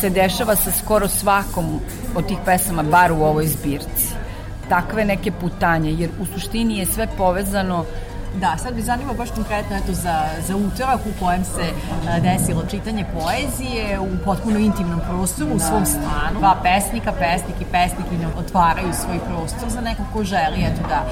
[0.00, 1.80] se dešava sa skoro svakom
[2.14, 4.14] od tih pesama, bar u ovoj zbirci.
[4.68, 9.30] Takve neke putanje, jer u suštini je sve povezano uh, Da, sad bi zanimao baš
[9.30, 10.16] konkretno eto, za,
[10.46, 11.66] za utorak u kojem se
[12.08, 15.56] a, desilo čitanje poezije u potpuno intimnom prostoru, da.
[15.56, 16.38] u svom stanu.
[16.38, 21.04] Dva pesnika, pesnik i pesnikinja otvaraju svoj prostor za nekog ko želi eto, da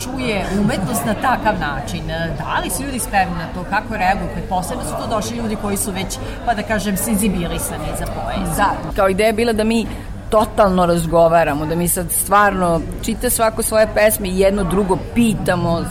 [0.00, 2.06] čuje umetnost na takav način.
[2.38, 3.64] Da li su ljudi spremni na to?
[3.70, 4.28] Kako reaguju?
[4.32, 8.56] Pretpostavljam da su to došli ljudi koji su već, pa da kažem, senzibilisani za poeziju.
[8.56, 9.86] Da, kao ideja je bila da mi
[10.30, 15.84] totalno razgovaramo, da mi sad stvarno čita svako svoje pesme i jedno drugo pitamo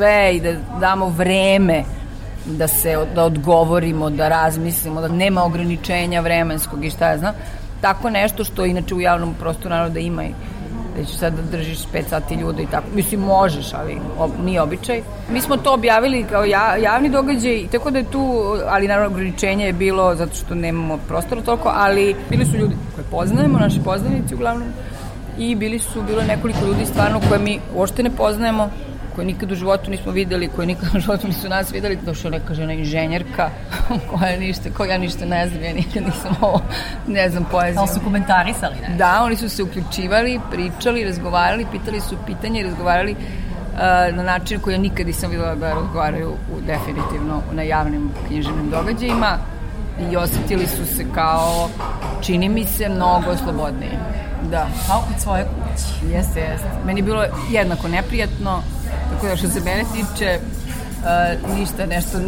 [0.00, 1.84] sve i da damo vreme
[2.46, 7.34] da se da odgovorimo, da razmislimo, da nema ograničenja vremenskog i šta ja znam.
[7.80, 10.32] Tako nešto što inače u javnom prostoru naravno da ima i
[10.96, 12.86] da ćeš sad da držiš 5 sati ljude i tako.
[12.94, 15.02] Mislim, možeš, ali ob, nije običaj.
[15.32, 19.66] Mi smo to objavili kao ja, javni događaj, tako da je tu, ali naravno ograničenje
[19.66, 24.34] je bilo zato što nemamo prostora toliko, ali bili su ljudi koje poznajemo, naši poznanici
[24.34, 24.68] uglavnom,
[25.38, 28.70] i bili su, bilo nekoliko ljudi stvarno koje mi uopšte ne poznajemo,
[29.14, 32.54] koje nikad u životu nismo videli, koje nikad u životu nisu nas videli, došla neka
[32.54, 33.50] žena inženjerka
[34.10, 36.60] koja ništa, koja ništa ne znam, ja nikad nisam ovo,
[37.06, 37.80] ne znam, poeziju.
[37.80, 38.96] Ali su komentarisali, ne?
[38.96, 44.60] Da, oni su se uključivali, pričali, razgovarali, pitali su pitanje i razgovarali uh, na način
[44.60, 49.38] koji ja nikad nisam videla da razgovaraju u, definitivno na javnim književnim događajima
[50.12, 51.68] i osetili su se kao,
[52.20, 53.98] čini mi se, mnogo slobodnije.
[54.50, 54.68] Da.
[54.86, 56.12] Kao kod svoje kući.
[56.14, 56.68] Jeste, jeste.
[56.86, 58.62] Meni je bilo jednako neprijatno,
[59.20, 62.18] tako da što se mene tiče, uh, ništa nešto,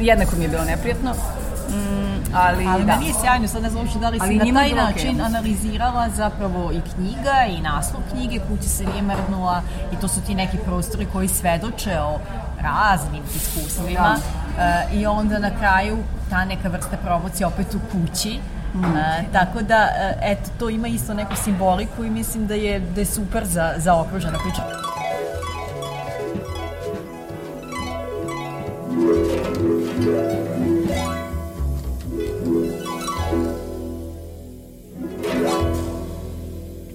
[0.00, 1.10] jednako mi je bilo neprijatno.
[1.10, 2.92] Mm, ali, ali da.
[2.92, 5.26] meni je sjajno, sad ne znam uopšte da li si ali na taj način okay.
[5.26, 10.34] analizirala zapravo i knjiga i naslov knjige Kuća se nije mrnula i to su ti
[10.34, 12.18] neki prostori koji svedoče o
[12.60, 14.16] raznim iskustvima
[14.56, 14.84] da.
[14.92, 15.98] uh, i onda na kraju
[16.30, 18.40] ta neka vrsta promocije opet u kući
[18.74, 18.84] Mm.
[18.84, 23.00] Uh, tako da, uh, eto, to ima isto neku simboliku i mislim da je, da
[23.00, 24.62] je super za, za okružena priča.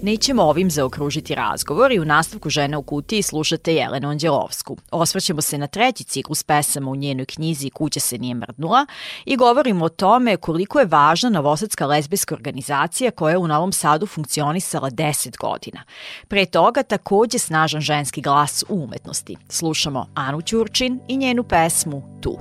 [0.02, 4.76] Nećemo ovim zaokružiti razgovor i u nastavku Žene u kutiji slušate Jelenu Anđelovsku.
[4.90, 8.86] Osvrćemo se na treći ciklus pesama u njenoj knjizi Kuća se nije mrdnula
[9.24, 14.06] i govorimo o tome koliko je važna novosadska lezbijska organizacija koja je u Novom Sadu
[14.06, 15.82] funkcionisala 10 godina.
[16.28, 19.36] Pre toga takođe snažan ženski glas u umetnosti.
[19.48, 22.38] Slušamo Anu Ćurčin i njenu pesmu Tu.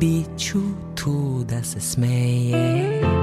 [0.00, 0.58] Biću
[0.94, 3.17] tu da se smejemo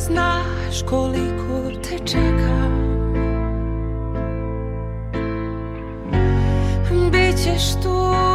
[0.00, 2.78] znaš koliko te čekam.
[7.12, 8.27] Bićeš tu,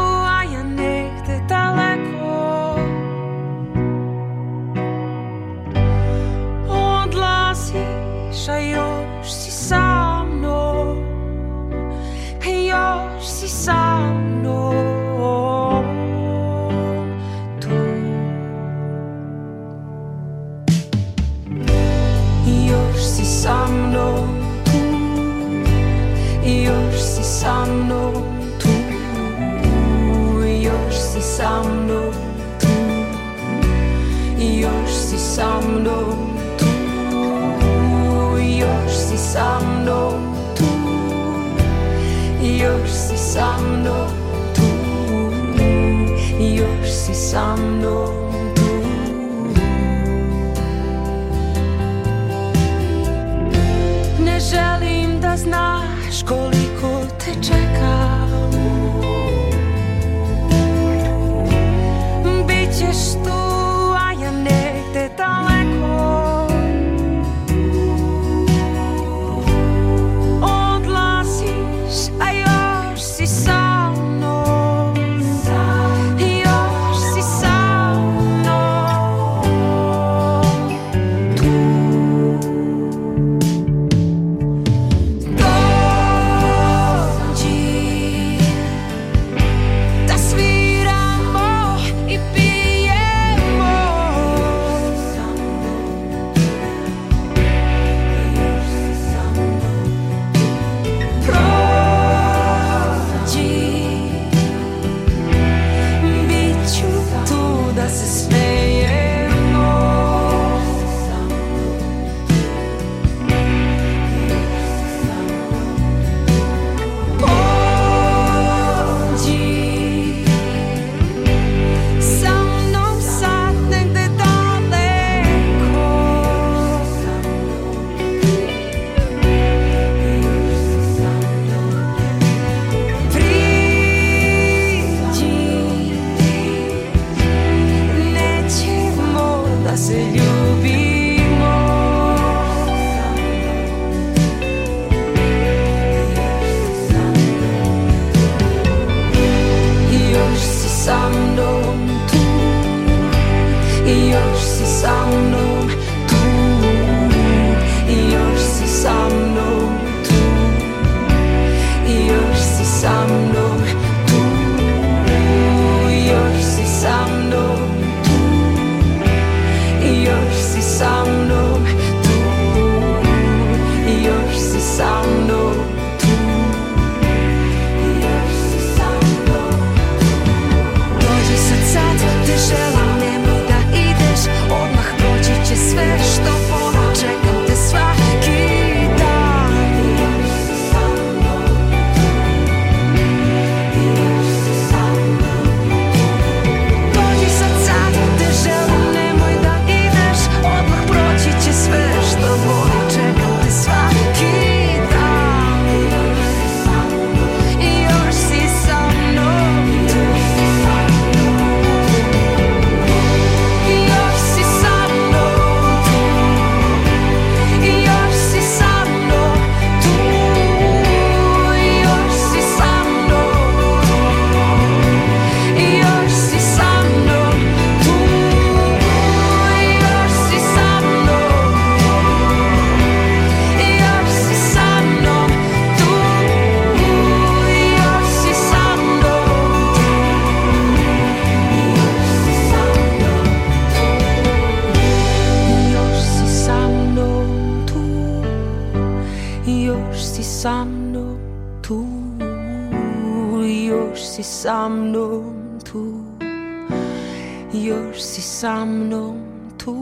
[259.03, 259.17] mnom
[259.57, 259.75] tu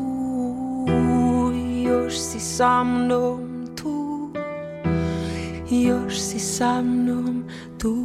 [1.84, 4.32] još si sa mnom tu
[5.70, 7.44] još si sa mnom
[7.80, 7.96] tu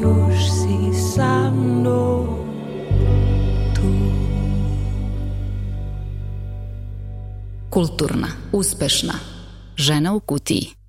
[0.00, 2.26] još si sa mnom
[7.70, 9.12] Kulturna, uspešna.
[9.76, 10.85] Žena u kutiji.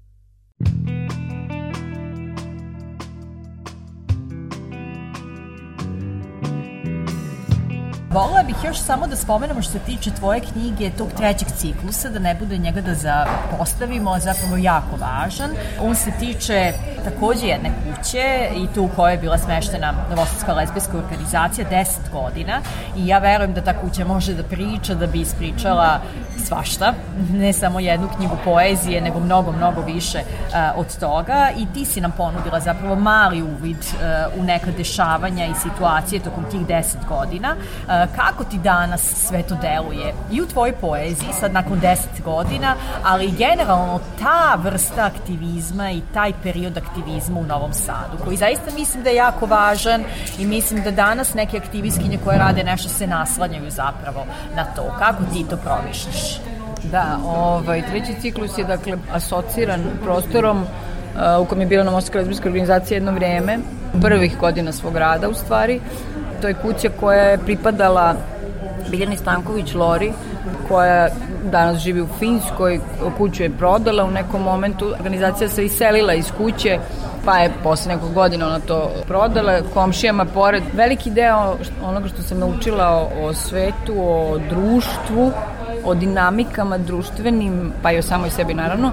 [8.58, 12.36] Bih još samo da spomenemo što se tiče tvoje knjige tog trećeg ciklusa, da ne
[12.36, 15.50] bude njega da zapostavimo, zapravo jako važan.
[15.82, 20.98] On se tiče takođe jedne kuće i tu u kojoj je bila smeštena Novosadska lesbijska
[20.98, 22.62] organizacija 10 godina
[22.98, 26.00] i ja verujem da ta kuća može da priča, da bi ispričala
[26.46, 26.94] svašta,
[27.42, 32.02] ne samo jednu knjigu poezije, nego mnogo, mnogo više uh, od toga i ti si
[32.02, 37.56] nam ponudila zapravo mali uvid uh, u neka dešavanja i situacije tokom tih 10 godina.
[37.56, 42.76] Uh, kako ti danas sve to deluje i u tvojoj poeziji, sad nakon 10 godina,
[43.04, 49.04] ali generalno ta vrsta aktivizma i taj period aktivizma u Novom Sadu, koji zaista mislim
[49.04, 50.04] da je jako važan
[50.40, 54.26] i mislim da danas neke aktivistkinje koje rade nešto se naslanjaju zapravo
[54.56, 54.96] na to.
[55.00, 56.40] Kako ti to promišljaš?
[56.92, 62.50] Da, ovaj, treći ciklus je dakle asociran prostorom uh, u kojem je bila Novosadska lezbijska
[62.50, 63.58] organizacija jedno vreme,
[64.02, 65.80] prvih godina svog rada u stvari.
[66.42, 68.16] To je kuća koja je pripadala
[68.92, 70.14] Biljani Stanković Lori,
[70.68, 71.10] koja
[71.52, 72.80] danas živi u Finskoj,
[73.18, 74.94] kuću je prodala u nekom momentu.
[75.00, 76.80] Organizacija se iselila iz kuće,
[77.26, 80.64] pa je posle nekog godina ona to prodala komšijama pored.
[80.74, 85.32] Veliki deo onoga što sam naučila o, o svetu, o društvu,
[85.88, 88.92] o dinamikama društvenim, pa i o samoj sebi naravno.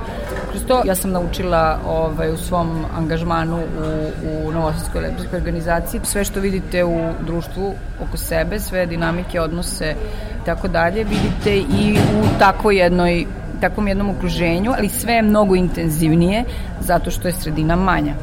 [0.51, 6.01] Kroz to ja sam naučila ovaj, u svom angažmanu u, u Novosadskoj lepskoj organizaciji.
[6.05, 7.75] Sve što vidite u društvu
[8.09, 9.95] oko sebe, sve dinamike, odnose
[10.43, 13.27] i tako dalje, vidite i u takvoj jednoj
[13.61, 16.45] takvom jednom okruženju, ali sve je mnogo intenzivnije
[16.81, 18.15] zato što je sredina manja.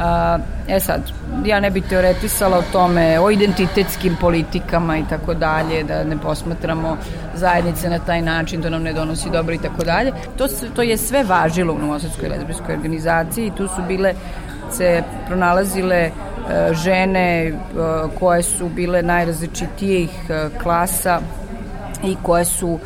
[0.00, 1.00] Uh, e sad,
[1.44, 6.96] ja ne bih teoretisala o tome, o identitetskim politikama i tako dalje, da ne posmatramo
[7.34, 10.12] zajednice na taj način, da nam ne donosi dobro i tako dalje.
[10.36, 14.14] To, to je sve važilo u Novosadskoj lezbijskoj organizaciji i tu su bile
[14.72, 21.20] se pronalazile uh, žene uh, koje su bile najrazličitijih uh, klasa
[22.04, 22.78] i koje su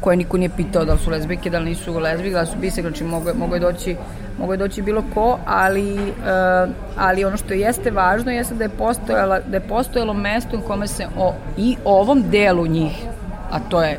[0.00, 2.58] koje niko nije pitao da li su lezbijke, da li nisu lezbijke, da li su
[2.58, 3.96] bisekli, mogo, mogo je doći
[4.38, 8.68] mogo je doći bilo ko, ali, uh, ali ono što jeste važno jeste da je,
[8.68, 13.06] postojala, da je postojalo mesto u kome se o, i ovom delu njih,
[13.50, 13.98] a to je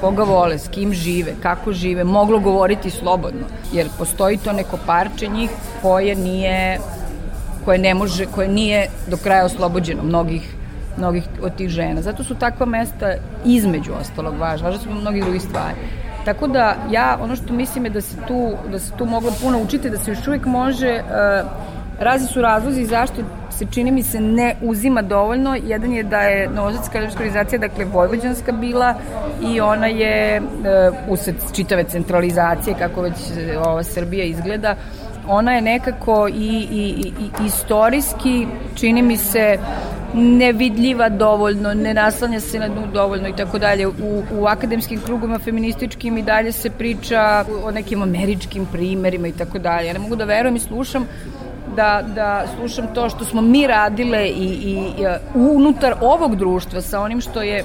[0.00, 5.28] koga vole, s kim žive, kako žive, moglo govoriti slobodno, jer postoji to neko parče
[5.28, 5.50] njih
[5.82, 6.78] koje nije
[7.64, 10.56] koje ne može, koje nije do kraja oslobođeno mnogih
[10.96, 12.02] mnogih od tih žena.
[12.02, 13.14] Zato su takva mesta
[13.44, 15.76] između ostalog važna, važna su mnogi drugi stvari.
[16.24, 19.62] Tako da ja ono što mislim je da se tu, da se tu moglo puno
[19.62, 23.14] učiti, da se još uvijek može uh, Razi su razlozi zašto
[23.50, 25.56] se čini mi se ne uzima dovoljno.
[25.64, 28.94] Jedan je da je Novosadska lezbička organizacija, dakle Vojvođanska bila
[29.42, 30.40] i ona je e,
[31.08, 33.14] usled čitave centralizacije kako već
[33.66, 34.76] ova Srbija izgleda,
[35.28, 39.58] ona je nekako i, i, i istorijski, čini mi se,
[40.14, 43.86] nevidljiva dovoljno, ne naslanja se na nju dovoljno i tako dalje.
[43.86, 43.92] U,
[44.32, 49.86] u akademskim krugama feminističkim i dalje se priča o nekim američkim primerima i tako dalje.
[49.86, 51.06] Ja ne mogu da verujem i slušam
[51.76, 57.00] da, da slušam to što smo mi radile i, i, i unutar ovog društva sa
[57.00, 57.64] onim što je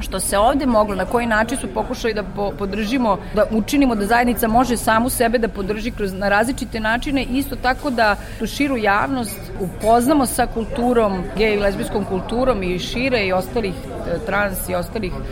[0.00, 4.06] što se ovde moglo, na koji način su pokušali da po, podržimo, da učinimo da
[4.06, 8.76] zajednica može samu sebe da podrži kroz, na različite načine, isto tako da tu širu
[8.76, 14.74] javnost upoznamo sa kulturom, gej i lesbijskom kulturom i šire i ostalih e, trans i
[14.74, 15.26] ostalih uh,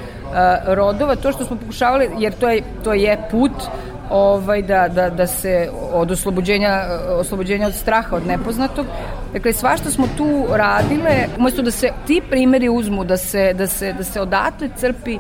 [0.75, 3.53] rodova, to što smo pokušavali, jer to je, to je put
[4.11, 8.87] ovaj, da, da, da se od oslobođenja, oslobođenja od straha, od nepoznatog.
[9.33, 13.93] Dakle, svašta smo tu radile, umesto da se ti primeri uzmu, da se, da se,
[13.93, 15.19] da se odatle crpi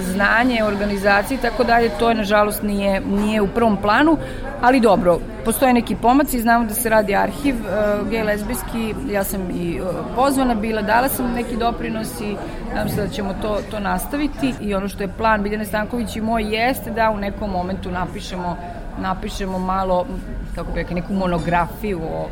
[0.00, 4.16] znanje, organizacije i tako dalje, to je nažalost nije, nije u prvom planu,
[4.60, 9.50] ali dobro, postoje neki pomaci, znamo da se radi arhiv e, gej lesbijski, ja sam
[9.50, 9.80] i e,
[10.16, 12.36] pozvana bila, dala sam neki doprinos i
[12.74, 16.20] nadam se da ćemo to, to nastaviti i ono što je plan Biljane Stanković i
[16.20, 18.56] moj jeste da u nekom momentu napišemo
[19.00, 20.06] napišemo malo,
[20.54, 22.28] kako bi rekao, neku monografiju o,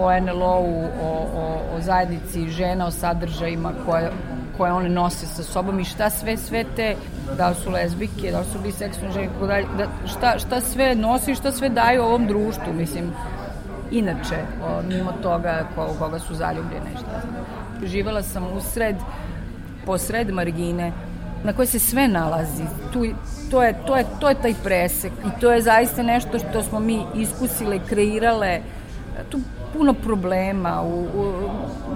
[0.00, 4.10] o NLO-u, o, o, o zajednici žena, o sadržajima koje
[4.56, 6.96] koje one nose sa sobom i šta sve sve te
[7.36, 9.28] da su lezbike, da su biseksualne žene,
[9.78, 13.12] da, šta, šta sve nosi i šta sve daju ovom društvu, mislim,
[13.90, 18.22] inače, o, mimo toga ko, koga su zaljubljene, šta znam.
[18.22, 18.96] Sam usred,
[19.86, 20.92] posred margine,
[21.44, 22.64] na koje se sve nalazi.
[22.92, 23.04] Tu,
[23.50, 26.80] to, je, to, je, to je taj presek i to je zaista nešto što smo
[26.80, 28.60] mi iskusile, kreirale.
[29.76, 31.24] Puno problema, u, u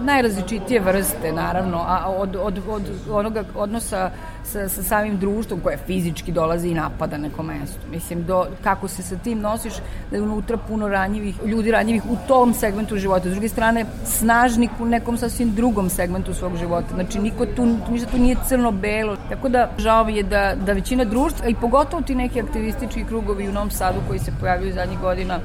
[0.04, 4.10] najrazličitije vrste, naravno, a od, od, od onoga odnosa
[4.44, 7.80] sa, sa samim društvom koje fizički dolazi i napada neko mesto.
[7.90, 9.72] Mislim, do, kako se sa tim nosiš,
[10.10, 13.28] da je unutra puno ranjivih, ljudi ranjivih u tom segmentu života.
[13.28, 16.94] S druge strane, snažnik u nekom sasvim drugom segmentu svog života.
[16.94, 19.16] Znači, niko tu, ništa tu nije crno-belo.
[19.28, 23.48] Tako da, žao mi je da, da većina društva, i pogotovo ti neki aktivistički krugovi
[23.48, 25.40] u Novom Sadu koji se pojavljaju zadnjih godina,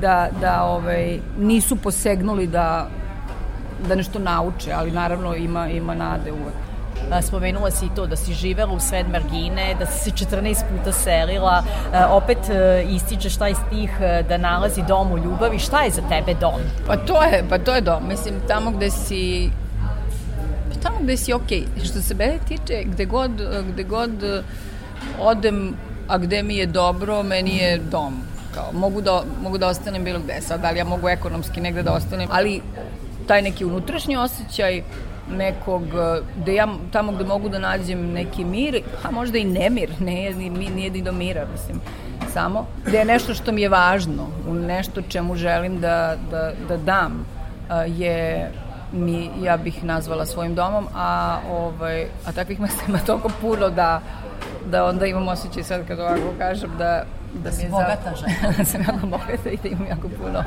[0.00, 2.88] da, da ovaj, nisu posegnuli da,
[3.88, 6.54] da nešto nauče, ali naravno ima, ima nade uvek.
[7.22, 11.62] Spomenula si to da si živela u sred margine, da si se 14 puta selila,
[12.10, 15.58] opet e, ističeš taj stih e, da nalazi dom u ljubavi.
[15.58, 16.60] Šta je za tebe dom?
[16.86, 18.08] Pa to je, pa to je dom.
[18.08, 19.50] Mislim, tamo gde si
[20.68, 21.64] pa tamo gde si okej.
[21.76, 21.84] Okay.
[21.84, 23.30] Što se mene tiče, gde god,
[23.72, 24.10] gde god
[25.20, 25.74] odem,
[26.08, 30.18] a gde mi je dobro, meni je dom kao, mogu da, mogu da ostanem bilo
[30.18, 32.60] gde sad, da li ja mogu ekonomski negde da ostanem, ali
[33.26, 34.82] taj neki unutrašnji osjećaj
[35.30, 35.82] nekog,
[36.44, 40.50] da ja tamo gde mogu da nađem neki mir, a možda i nemir, ne, ni,
[40.50, 41.80] nije ni do mira, mislim,
[42.32, 44.26] samo, da je nešto što mi je važno,
[44.66, 47.26] nešto čemu želim da, da, da dam,
[47.86, 48.50] je
[48.92, 54.00] mi, ja bih nazvala svojim domom, a, ovaj, a takvih mesta ima toliko puno da,
[54.66, 57.04] da onda imam osjećaj sad kad ovako kažem da
[57.34, 58.52] da si bogata žena.
[58.58, 60.44] da sam jako bogata i da imam jako puno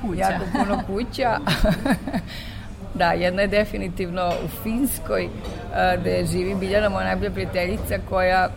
[0.00, 0.20] kuća.
[0.20, 1.38] Jako puno kuća.
[2.98, 5.28] da, jedna je definitivno u Finskoj,
[6.00, 8.48] gde živi Biljana, moja najbolja prijateljica, koja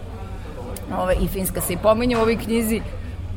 [0.98, 2.82] ove, i Finska se i pominje u ovoj knjizi,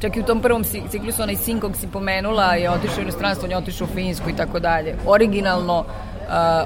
[0.01, 3.45] čak i u tom prvom ciklusu onaj sin kog si pomenula je otišao u inostranstvo,
[3.45, 4.97] on je otišao u Finsku i tako dalje.
[5.07, 5.85] Originalno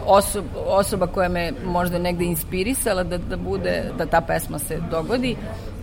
[0.07, 5.37] osoba, osoba koja me možda negde inspirisala da, da bude, da ta pesma se dogodi,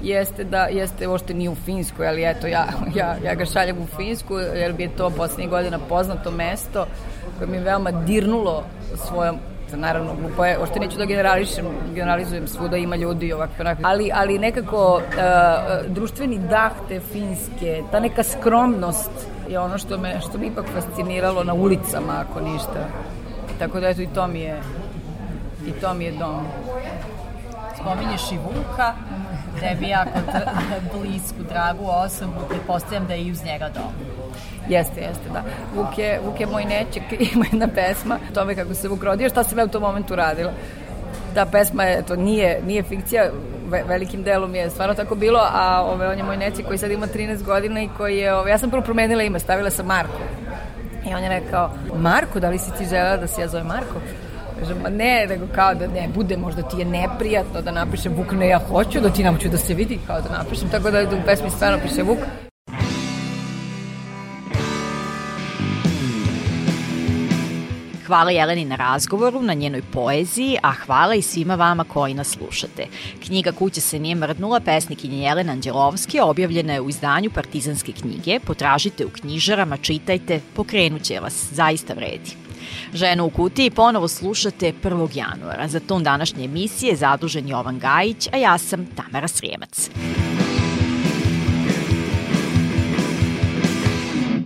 [0.03, 3.87] jeste da, jeste ošte nije u Finskoj, ali eto, ja, ja, ja ga šaljem u
[3.97, 6.85] Finsku, jer bi je to poslednjih godina poznato mesto
[7.37, 8.63] koje mi je veoma dirnulo
[8.95, 9.37] svojom
[9.77, 14.39] naravno glupo je, ošte neću da generališem, generalizujem svuda ima ljudi ovakve onakve, ali, ali
[14.39, 19.11] nekako uh, društveni dah te finske, ta neka skromnost
[19.49, 22.87] je ono što me, što me ipak fasciniralo na ulicama, ako ništa.
[23.59, 24.61] Tako da eto i to mi je
[25.67, 26.47] i to mi je dom.
[27.83, 28.93] Spominješ i Vuka,
[29.59, 30.19] tebi jako
[30.93, 33.91] blisku, dragu osobu, pretpostavljam da je i uz njega dom.
[34.69, 35.43] Jeste, jeste, da.
[35.75, 37.03] Vuk je, Vuk je moj neček,
[37.33, 40.15] ima jedna pesma o tome kako se Vuk rodio, šta sam ja u tom momentu
[40.15, 40.51] radila.
[41.33, 43.29] Ta pesma je, to nije, nije fikcija,
[43.67, 46.91] ve, velikim delom je stvarno tako bilo, a ove, on je moj neček koji sad
[46.91, 50.19] ima 13 godina i koji je, ove, ja sam prvo promenila ime, stavila sam Marko.
[51.09, 53.99] I on je rekao, Marko, da li si ti žela da se ja zove Marko?
[54.63, 58.31] Kažem, ma ne, nego kao da ne bude, možda ti je neprijatno da napišem Vuk,
[58.31, 61.25] ne, ja hoću da ti nauču da se vidi kao da napišem, tako da u
[61.25, 62.17] pesmi stvarno piše Vuk.
[68.07, 72.85] Hvala Jeleni na razgovoru, na njenoj poeziji, a hvala i svima vama koji nas slušate.
[73.25, 78.39] Knjiga Kuća se nije mrdnula, pesnikinje Jelena Anđelovski, objavljena je u izdanju Partizanske knjige.
[78.39, 82.42] Potražite u knjižarama, čitajte, pokrenuće vas, zaista vredi.
[82.93, 85.09] Ženu u kutiji ponovo slušate 1.
[85.17, 85.67] januara.
[85.67, 89.89] Za ton današnje emisije zadužen Jovan Gajić, a ja sam Tamara Srijemac.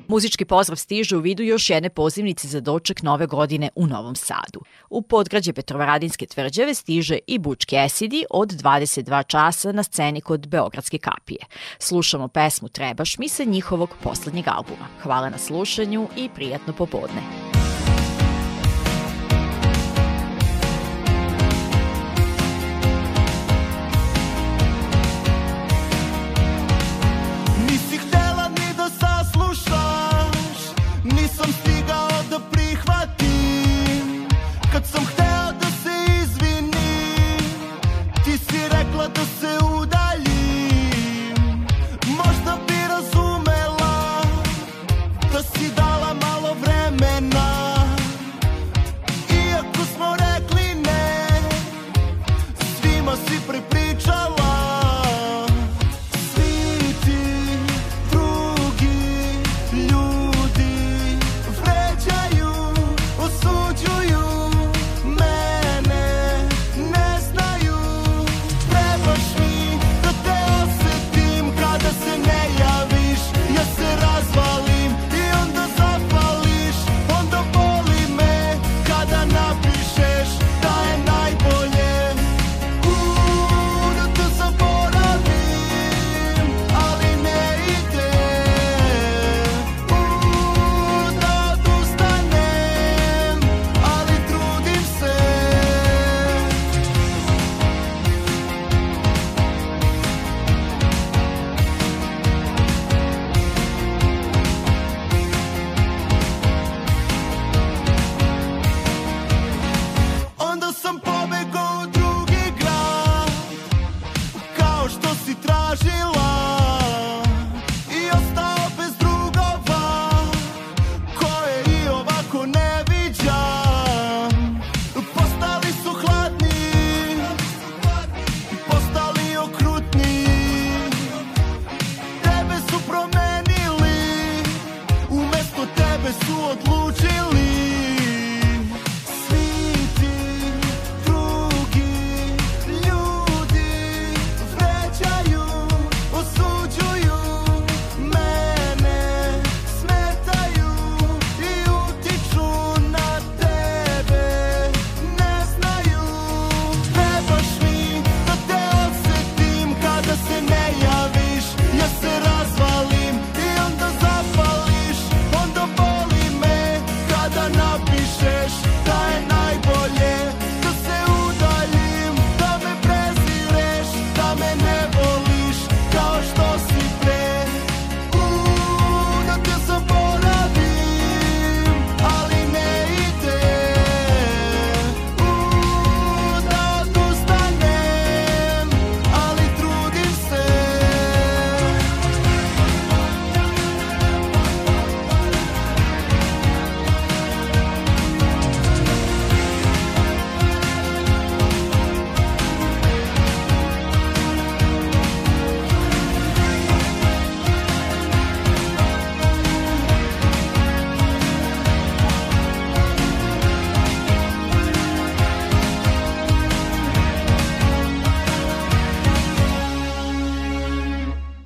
[0.08, 4.62] Muzički pozdrav stiže u vidu još jedne pozivnice za doček nove godine u Novom Sadu.
[4.90, 10.98] U podgrađe Petrovaradinske tvrđave stiže i Bučki Esidi od 22 časa na sceni kod Beogradske
[10.98, 11.40] kapije.
[11.80, 14.88] Slušamo pesmu Trebaš mi sa njihovog poslednjeg albuma.
[15.04, 17.22] Hvala na slušanju i prijatno popodne.